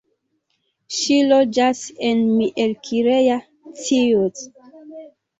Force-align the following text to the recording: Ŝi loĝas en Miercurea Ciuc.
Ŝi 0.99 1.17
loĝas 1.31 1.81
en 2.07 2.23
Miercurea 2.37 3.35
Ciuc. 3.83 4.41